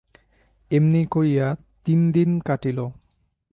[0.71, 1.47] এমনি করিয়া
[1.85, 2.79] তিন দিন কাটিল।